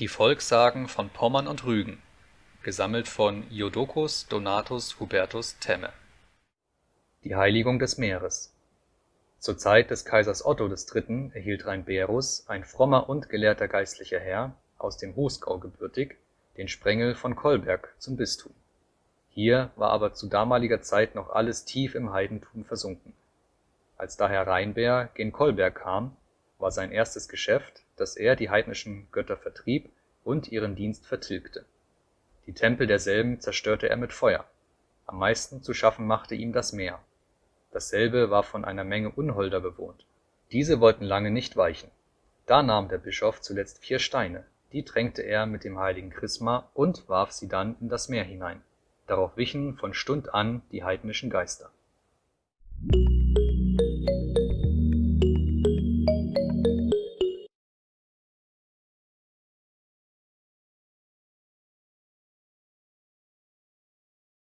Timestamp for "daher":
24.16-24.44